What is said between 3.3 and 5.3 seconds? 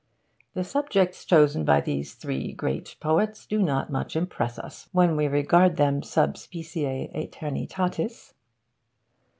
do not much impress us when we